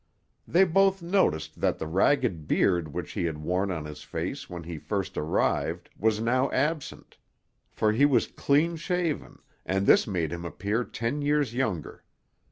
They 0.47 0.63
both 0.63 1.03
noticed 1.03 1.61
that 1.61 1.77
the 1.77 1.85
ragged 1.85 2.47
beard 2.47 2.87
which 2.87 3.11
he 3.11 3.25
had 3.25 3.37
worn 3.37 3.69
on 3.69 3.85
his 3.85 4.01
face 4.01 4.49
when 4.49 4.63
he 4.63 4.79
first 4.79 5.15
arrived 5.15 5.91
was 5.95 6.19
now 6.19 6.49
absent; 6.49 7.17
for 7.69 7.91
he 7.91 8.05
was 8.07 8.25
clean 8.25 8.77
shaven, 8.77 9.37
and 9.63 9.85
this 9.85 10.07
made 10.07 10.31
him 10.33 10.43
appear 10.43 10.83
ten 10.83 11.21
years 11.21 11.53
younger. 11.53 12.03